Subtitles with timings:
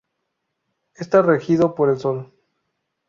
[0.95, 2.31] Está regido por el Sol.